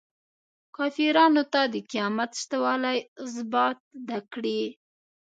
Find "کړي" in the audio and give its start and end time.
4.33-4.61